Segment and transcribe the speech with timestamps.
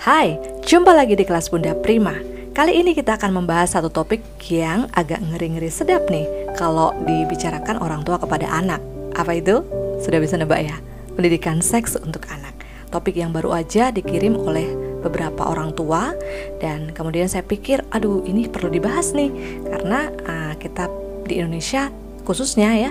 [0.00, 2.16] Hai, jumpa lagi di kelas Bunda Prima.
[2.56, 6.24] Kali ini kita akan membahas satu topik yang agak ngeri-ngeri sedap nih
[6.56, 8.80] kalau dibicarakan orang tua kepada anak.
[9.12, 9.60] Apa itu?
[10.00, 10.80] Sudah bisa nebak ya?
[11.12, 12.56] Pendidikan seks untuk anak.
[12.88, 14.72] Topik yang baru aja dikirim oleh
[15.04, 16.16] beberapa orang tua
[16.64, 19.28] dan kemudian saya pikir, aduh ini perlu dibahas nih
[19.68, 20.88] karena uh, kita
[21.28, 21.92] di Indonesia
[22.24, 22.90] khususnya ya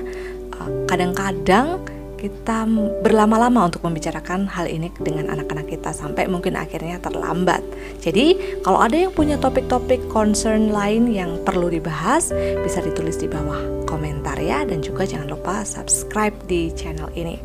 [0.86, 1.12] kadang-kadang uh, kadang
[1.82, 2.68] -kadang kita
[3.00, 7.64] berlama-lama untuk membicarakan hal ini dengan anak-anak kita sampai mungkin akhirnya terlambat.
[8.04, 13.88] Jadi, kalau ada yang punya topik-topik concern lain yang perlu dibahas, bisa ditulis di bawah
[13.88, 17.40] komentar ya dan juga jangan lupa subscribe di channel ini.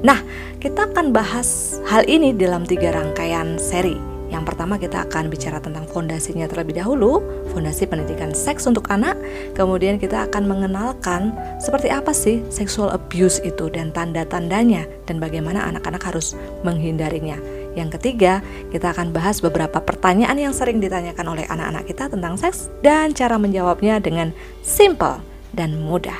[0.00, 0.22] Nah,
[0.62, 5.90] kita akan bahas hal ini dalam tiga rangkaian seri yang pertama kita akan bicara tentang
[5.90, 7.18] fondasinya terlebih dahulu,
[7.50, 9.18] fondasi pendidikan seks untuk anak.
[9.58, 16.02] Kemudian kita akan mengenalkan seperti apa sih sexual abuse itu dan tanda-tandanya dan bagaimana anak-anak
[16.06, 17.36] harus menghindarinya.
[17.74, 18.38] Yang ketiga,
[18.70, 23.34] kita akan bahas beberapa pertanyaan yang sering ditanyakan oleh anak-anak kita tentang seks dan cara
[23.34, 24.30] menjawabnya dengan
[24.62, 25.18] simple
[25.54, 26.18] dan mudah.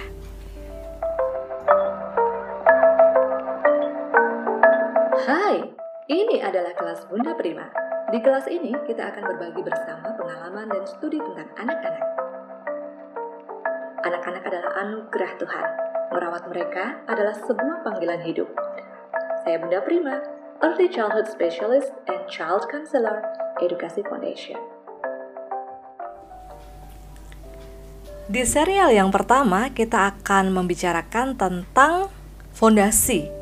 [5.26, 5.62] Hai,
[6.10, 7.89] ini adalah kelas Bunda Prima.
[8.10, 12.06] Di kelas ini, kita akan berbagi bersama pengalaman dan studi tentang anak-anak.
[14.02, 15.66] Anak-anak adalah anugerah Tuhan.
[16.10, 18.50] Merawat mereka adalah sebuah panggilan hidup.
[19.46, 20.18] Saya Bunda Prima,
[20.58, 23.22] Early Childhood Specialist and Child Counselor,
[23.62, 24.58] Edukasi Foundation.
[28.26, 32.10] Di serial yang pertama, kita akan membicarakan tentang
[32.58, 33.39] fondasi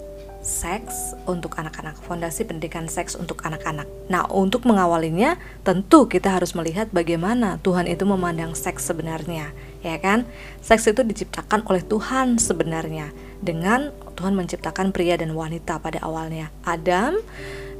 [0.48, 3.84] seks untuk anak-anak, fondasi pendidikan seks untuk anak-anak.
[4.08, 9.52] Nah, untuk mengawalinya, tentu kita harus melihat bagaimana Tuhan itu memandang seks sebenarnya,
[9.84, 10.24] ya kan?
[10.64, 13.12] Seks itu diciptakan oleh Tuhan sebenarnya,
[13.44, 17.20] dengan Tuhan menciptakan pria dan wanita pada awalnya, Adam,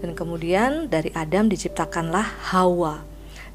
[0.05, 3.01] dan kemudian dari Adam diciptakanlah Hawa.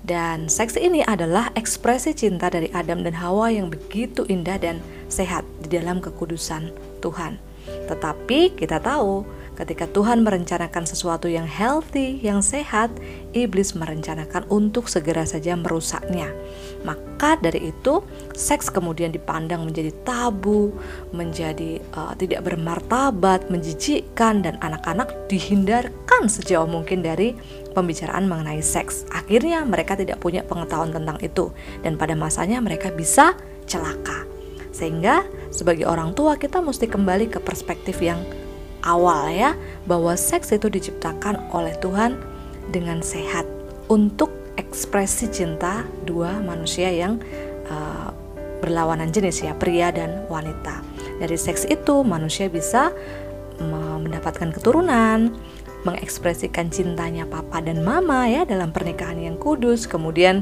[0.04, 5.48] Dan seks ini adalah ekspresi cinta dari Adam dan Hawa yang begitu indah dan sehat
[5.64, 7.53] di dalam kekudusan Tuhan.
[7.86, 12.90] Tetapi kita tahu, ketika Tuhan merencanakan sesuatu yang healthy, yang sehat,
[13.38, 16.34] iblis merencanakan untuk segera saja merusaknya.
[16.82, 18.02] Maka dari itu,
[18.34, 20.74] seks kemudian dipandang menjadi tabu,
[21.14, 27.38] menjadi uh, tidak bermartabat, menjijikkan, dan anak-anak dihindarkan sejauh mungkin dari
[27.78, 29.06] pembicaraan mengenai seks.
[29.14, 31.54] Akhirnya, mereka tidak punya pengetahuan tentang itu,
[31.86, 33.38] dan pada masanya mereka bisa
[33.70, 34.33] celaka.
[34.74, 35.24] Sehingga
[35.54, 38.20] sebagai orang tua kita mesti kembali ke perspektif yang
[38.82, 39.54] awal ya,
[39.88, 42.18] bahwa seks itu diciptakan oleh Tuhan
[42.74, 43.46] dengan sehat
[43.88, 47.22] untuk ekspresi cinta dua manusia yang
[47.70, 48.10] uh,
[48.60, 50.82] berlawanan jenis ya, pria dan wanita.
[51.22, 52.90] Dari seks itu manusia bisa
[53.64, 55.38] mendapatkan keturunan,
[55.86, 60.42] mengekspresikan cintanya papa dan mama ya dalam pernikahan yang kudus, kemudian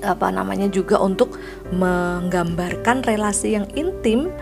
[0.00, 1.36] apa namanya juga untuk
[1.72, 4.32] menggambarkan relasi yang intim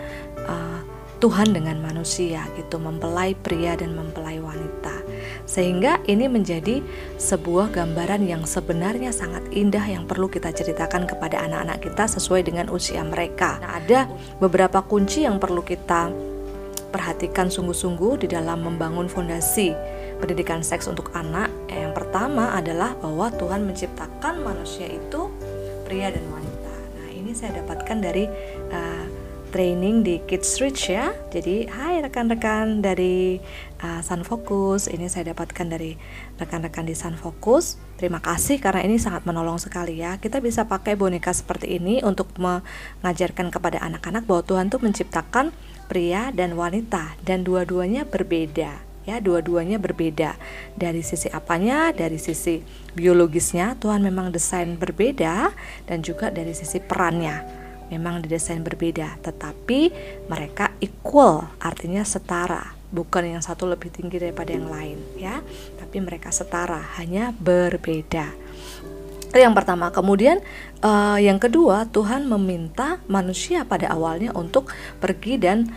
[0.47, 0.79] uh,
[1.19, 5.03] Tuhan dengan manusia gitu mempelai pria dan mempelai wanita.
[5.43, 6.79] Sehingga ini menjadi
[7.19, 12.71] sebuah gambaran yang sebenarnya sangat indah yang perlu kita ceritakan kepada anak-anak kita sesuai dengan
[12.71, 13.59] usia mereka.
[13.59, 13.99] Nah, ada
[14.39, 16.07] beberapa kunci yang perlu kita
[16.89, 19.75] perhatikan sungguh-sungguh di dalam membangun fondasi
[20.17, 21.51] pendidikan seks untuk anak.
[21.69, 25.28] Yang pertama adalah bahwa Tuhan menciptakan manusia itu
[25.89, 26.73] pria dan wanita.
[27.01, 28.29] Nah, ini saya dapatkan dari
[28.69, 29.05] uh,
[29.49, 31.09] training di Kids Reach ya.
[31.33, 33.41] Jadi, hai rekan-rekan dari
[33.81, 34.85] uh, Sun Focus.
[34.85, 35.97] Ini saya dapatkan dari
[36.37, 37.81] rekan-rekan di Sun Focus.
[37.97, 40.21] Terima kasih karena ini sangat menolong sekali ya.
[40.21, 45.49] Kita bisa pakai boneka seperti ini untuk mengajarkan kepada anak-anak bahwa Tuhan tuh menciptakan
[45.89, 50.35] pria dan wanita dan dua-duanya berbeda ya dua-duanya berbeda.
[50.75, 51.91] Dari sisi apanya?
[51.95, 52.59] Dari sisi
[52.95, 55.51] biologisnya Tuhan memang desain berbeda
[55.87, 57.59] dan juga dari sisi perannya
[57.89, 59.19] memang didesain berbeda.
[59.21, 59.79] Tetapi
[60.29, 65.41] mereka equal artinya setara bukan yang satu lebih tinggi daripada yang lain ya.
[65.77, 68.29] Tapi mereka setara hanya berbeda.
[69.29, 70.41] Itu yang pertama kemudian
[70.81, 75.69] uh, yang kedua Tuhan meminta manusia pada awalnya untuk pergi dan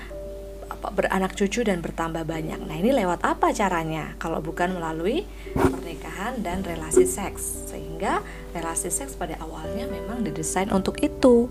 [0.90, 2.58] beranak cucu dan bertambah banyak.
[2.58, 4.19] Nah, ini lewat apa caranya?
[4.19, 5.23] Kalau bukan melalui
[5.55, 7.70] pernikahan dan relasi seks.
[7.70, 8.19] Sehingga
[8.50, 11.46] relasi seks pada awalnya memang didesain untuk itu.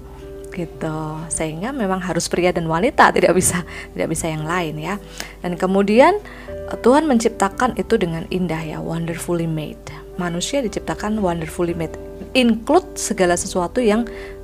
[0.52, 1.00] Gitu.
[1.32, 3.64] Sehingga memang harus pria dan wanita, tidak bisa
[3.96, 5.00] tidak bisa yang lain ya.
[5.40, 6.20] Dan kemudian
[6.68, 9.80] eh, Tuhan menciptakan itu dengan indah ya, wonderfully made.
[10.20, 11.96] Manusia diciptakan wonderfully made.
[12.36, 14.04] Include segala sesuatu yang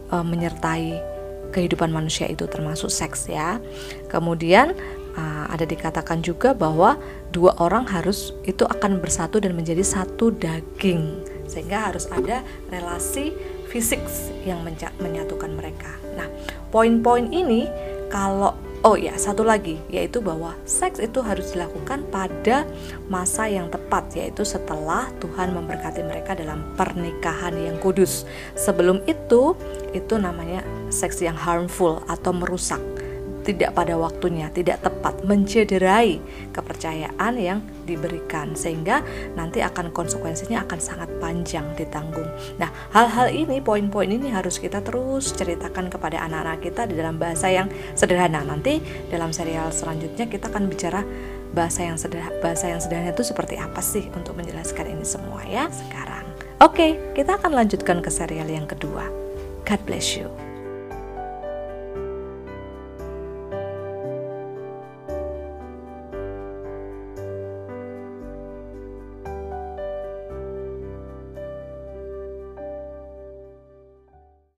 [0.10, 1.17] uh, menyertai
[1.58, 3.58] kehidupan manusia itu termasuk seks ya.
[4.14, 4.78] Kemudian
[5.18, 7.02] uh, ada dikatakan juga bahwa
[7.34, 13.34] dua orang harus itu akan bersatu dan menjadi satu daging sehingga harus ada relasi
[13.74, 14.00] fisik
[14.46, 14.62] yang
[15.02, 15.90] menyatukan mereka.
[16.14, 16.30] Nah,
[16.70, 17.66] poin-poin ini
[18.14, 18.54] kalau
[18.88, 22.64] Oh ya, satu lagi yaitu bahwa seks itu harus dilakukan pada
[23.12, 28.24] masa yang tepat yaitu setelah Tuhan memberkati mereka dalam pernikahan yang kudus.
[28.56, 29.60] Sebelum itu
[29.92, 32.80] itu namanya seks yang harmful atau merusak
[33.48, 36.20] tidak pada waktunya, tidak tepat, mencederai
[36.52, 39.00] kepercayaan yang diberikan sehingga
[39.40, 42.28] nanti akan konsekuensinya akan sangat panjang ditanggung.
[42.60, 47.48] Nah, hal-hal ini, poin-poin ini harus kita terus ceritakan kepada anak-anak kita di dalam bahasa
[47.48, 48.44] yang sederhana.
[48.44, 51.08] Nanti dalam serial selanjutnya kita akan bicara
[51.56, 55.72] bahasa yang sederhana, bahasa yang sederhana itu seperti apa sih untuk menjelaskan ini semua ya
[55.72, 56.28] sekarang.
[56.60, 59.08] Oke, kita akan lanjutkan ke serial yang kedua.
[59.64, 60.47] God bless you.